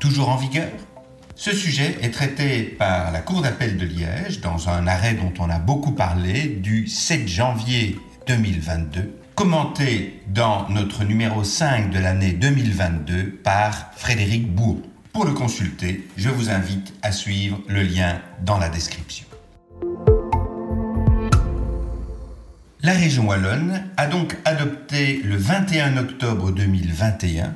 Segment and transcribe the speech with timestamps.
[0.00, 0.70] toujours en vigueur
[1.34, 5.50] Ce sujet est traité par la Cour d'appel de Liège dans un arrêt dont on
[5.50, 13.40] a beaucoup parlé du 7 janvier 2022, commenté dans notre numéro 5 de l'année 2022
[13.42, 14.80] par Frédéric Bourg.
[15.12, 19.26] Pour le consulter, je vous invite à suivre le lien dans la description.
[22.82, 27.54] La région Wallonne a donc adopté le 21 octobre 2021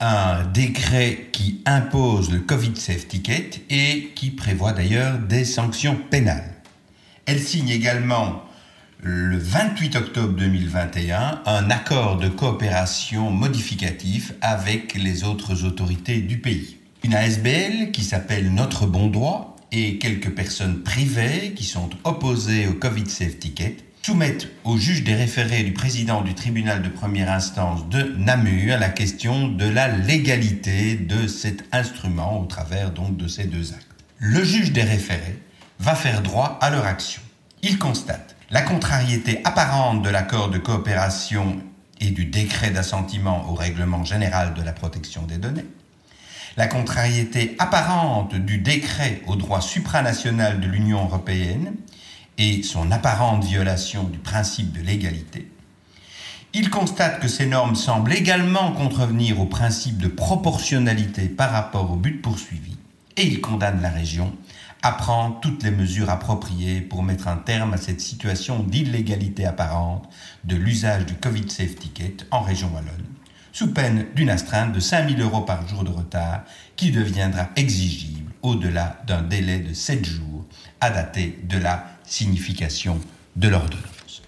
[0.00, 6.54] un décret qui impose le Covid Safe Ticket et qui prévoit d'ailleurs des sanctions pénales.
[7.26, 8.42] Elle signe également
[9.02, 16.78] le 28 octobre 2021 un accord de coopération modificatif avec les autres autorités du pays.
[17.04, 22.74] Une ASBL qui s'appelle Notre Bon Droit et quelques personnes privées qui sont opposées au
[22.74, 27.88] Covid Safe Ticket soumettent au juge des référés du président du tribunal de première instance
[27.88, 33.72] de Namur la question de la légalité de cet instrument au travers de ces deux
[33.72, 33.86] actes.
[34.18, 35.38] Le juge des référés
[35.78, 37.22] va faire droit à leur action.
[37.62, 41.58] Il constate la contrariété apparente de l'accord de coopération
[42.00, 45.66] et du décret d'assentiment au règlement général de la protection des données,
[46.56, 51.74] la contrariété apparente du décret au droit supranational de l'Union européenne
[52.40, 55.52] et son apparente violation du principe de l'égalité,
[56.54, 61.96] il constate que ces normes semblent également contrevenir au principe de proportionnalité par rapport au
[61.96, 62.78] but poursuivi,
[63.18, 64.32] et il condamne la région
[64.82, 70.08] à prendre toutes les mesures appropriées pour mettre un terme à cette situation d'illégalité apparente
[70.44, 73.06] de l'usage du Covid Safe Ticket en région Wallonne,
[73.52, 78.29] sous peine d'une astreinte de 5 000 euros par jour de retard qui deviendra exigible
[78.42, 80.44] au-delà d'un délai de 7 jours
[80.80, 83.00] à dater de la signification
[83.36, 84.22] de l'ordonnance.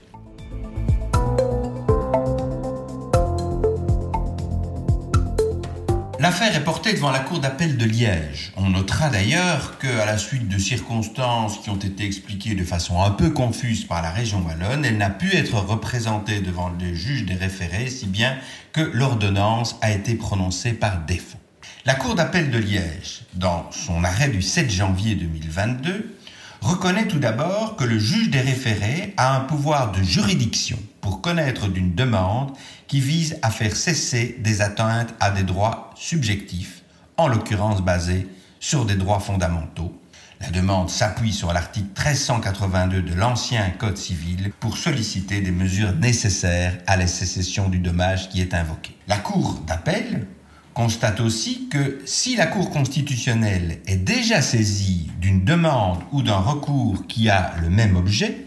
[6.22, 8.52] L'affaire est portée devant la Cour d'appel de Liège.
[8.56, 13.10] On notera d'ailleurs qu'à la suite de circonstances qui ont été expliquées de façon un
[13.10, 17.34] peu confuse par la région wallonne, elle n'a pu être représentée devant le juge des
[17.34, 18.36] référés, si bien
[18.72, 21.41] que l'ordonnance a été prononcée par défaut.
[21.84, 26.16] La Cour d'appel de Liège, dans son arrêt du 7 janvier 2022,
[26.60, 31.66] reconnaît tout d'abord que le juge des référés a un pouvoir de juridiction pour connaître
[31.66, 32.52] d'une demande
[32.86, 36.84] qui vise à faire cesser des atteintes à des droits subjectifs,
[37.16, 38.28] en l'occurrence basés
[38.60, 40.00] sur des droits fondamentaux.
[40.40, 46.78] La demande s'appuie sur l'article 1382 de l'ancien Code civil pour solliciter des mesures nécessaires
[46.86, 48.96] à la sécession du dommage qui est invoqué.
[49.08, 50.28] La Cour d'appel
[50.74, 57.06] constate aussi que si la Cour constitutionnelle est déjà saisie d'une demande ou d'un recours
[57.06, 58.46] qui a le même objet,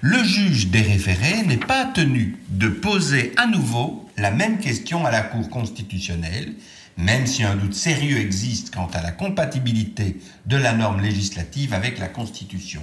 [0.00, 5.10] le juge des référés n'est pas tenu de poser à nouveau la même question à
[5.10, 6.54] la Cour constitutionnelle,
[6.96, 11.98] même si un doute sérieux existe quant à la compatibilité de la norme législative avec
[11.98, 12.82] la Constitution.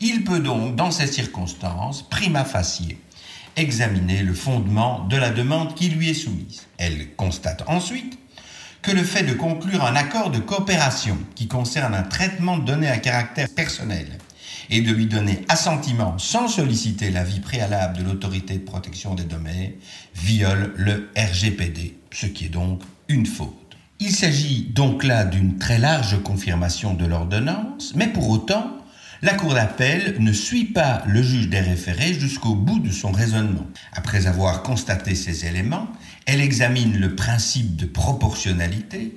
[0.00, 2.96] Il peut donc, dans ces circonstances, prima facie,
[3.56, 6.66] examiner le fondement de la demande qui lui est soumise.
[6.78, 8.18] Elle constate ensuite
[8.84, 12.90] que le fait de conclure un accord de coopération qui concerne un traitement de données
[12.90, 14.06] à caractère personnel
[14.68, 19.78] et de lui donner assentiment sans solliciter l'avis préalable de l'autorité de protection des données
[20.14, 23.54] viole le RGPD, ce qui est donc une faute.
[24.00, 28.83] Il s'agit donc là d'une très large confirmation de l'ordonnance, mais pour autant,
[29.22, 33.66] la Cour d'appel ne suit pas le juge des référés jusqu'au bout de son raisonnement.
[33.92, 35.88] Après avoir constaté ces éléments,
[36.26, 39.16] elle examine le principe de proportionnalité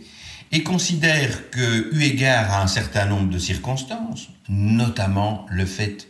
[0.51, 6.07] et considère que, eu égard à un certain nombre de circonstances, notamment le fait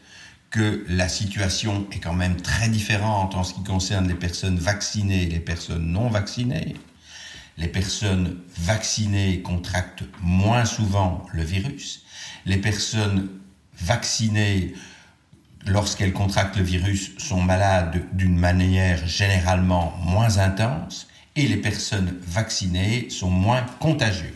[0.50, 5.23] que la situation est quand même très différente en ce qui concerne les personnes vaccinées
[5.23, 6.75] et les personnes non vaccinées.
[7.57, 12.03] Les personnes vaccinées contractent moins souvent le virus.
[12.45, 13.29] Les personnes
[13.79, 14.74] vaccinées,
[15.65, 23.09] lorsqu'elles contractent le virus, sont malades d'une manière généralement moins intense et les personnes vaccinées
[23.09, 24.31] sont moins contagieuses.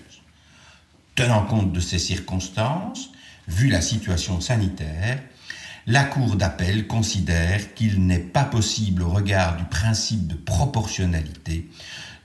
[1.16, 3.12] Tenant compte de ces circonstances,
[3.48, 5.20] vu la situation sanitaire,
[5.88, 11.70] la Cour d'appel considère qu'il n'est pas possible au regard du principe de proportionnalité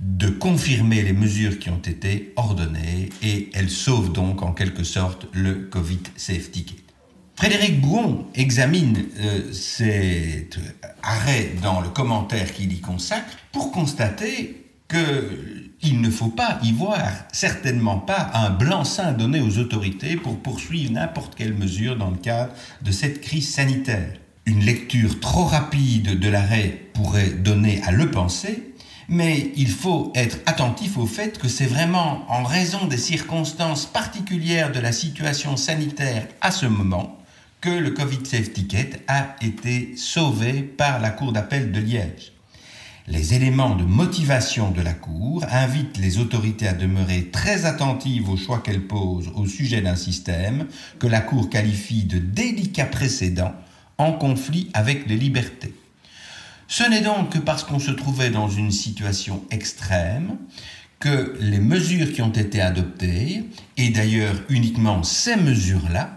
[0.01, 5.27] de confirmer les mesures qui ont été ordonnées et elle sauve donc en quelque sorte
[5.33, 6.67] le Covid Safety.
[7.37, 10.59] Frédéric Bouon examine euh, cet
[11.03, 17.03] arrêt dans le commentaire qu'il y consacre pour constater qu'il ne faut pas y voir
[17.33, 22.55] certainement pas un blanc-seing donné aux autorités pour poursuivre n'importe quelle mesure dans le cadre
[22.81, 24.15] de cette crise sanitaire.
[24.47, 28.73] Une lecture trop rapide de l'arrêt pourrait donner à le penser,
[29.11, 34.73] mais il faut être attentif au fait que c'est vraiment en raison des circonstances particulières
[34.73, 37.19] de la situation sanitaire à ce moment
[37.67, 42.31] que le Covid Safety Ticket a été sauvé par la Cour d'appel de Liège.
[43.09, 48.37] Les éléments de motivation de la Cour invitent les autorités à demeurer très attentives aux
[48.37, 50.69] choix qu'elles posent au sujet d'un système
[51.01, 53.53] que la Cour qualifie de délicat précédent
[53.99, 55.75] en conflit avec les libertés.
[56.69, 60.37] Ce n'est donc que parce qu'on se trouvait dans une situation extrême
[61.01, 63.43] que les mesures qui ont été adoptées,
[63.77, 66.17] et d'ailleurs uniquement ces mesures-là,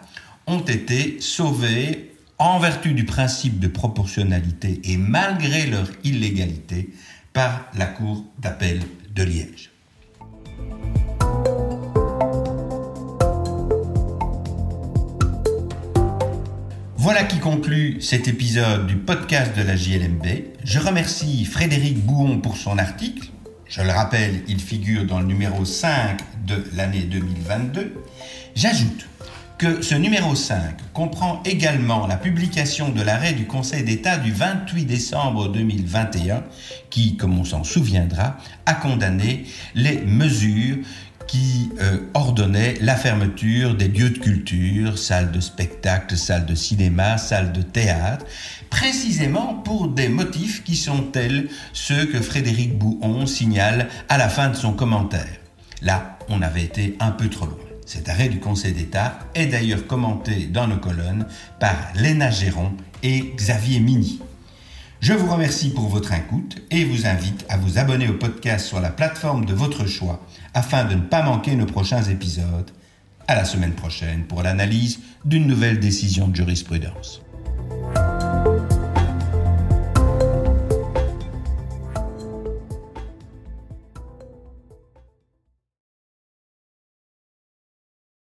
[0.49, 6.89] ont été sauvées en vertu du principe de proportionnalité et malgré leur illégalité
[7.33, 8.79] par la Cour d'appel
[9.13, 9.69] de Liège.
[16.97, 20.25] Voilà qui conclut cet épisode du podcast de la JLMB.
[20.63, 23.29] Je remercie Frédéric Bouon pour son article.
[23.67, 26.17] Je le rappelle, il figure dans le numéro 5
[26.47, 27.93] de l'année 2022.
[28.55, 29.07] J'ajoute
[29.59, 34.85] que ce numéro 5 comprend également la publication de l'arrêt du Conseil d'État du 28
[34.85, 36.45] décembre 2021
[36.89, 39.43] qui, comme on s'en souviendra, a condamné
[39.75, 40.77] les mesures
[41.27, 47.17] qui euh, ordonnaient la fermeture des lieux de culture, salles de spectacle, salles de cinéma,
[47.17, 48.25] salles de théâtre,
[48.69, 54.49] précisément pour des motifs qui sont tels ceux que Frédéric Bouhon signale à la fin
[54.49, 55.37] de son commentaire.
[55.81, 57.68] Là, on avait été un peu trop loin.
[57.89, 61.25] Cet arrêt du Conseil d'État est d'ailleurs commenté dans nos colonnes
[61.59, 64.21] par Léna Géron et Xavier Mini.
[64.99, 68.79] Je vous remercie pour votre écoute et vous invite à vous abonner au podcast sur
[68.79, 72.69] la plateforme de votre choix afin de ne pas manquer nos prochains épisodes.
[73.27, 77.23] À la semaine prochaine pour l'analyse d'une nouvelle décision de jurisprudence.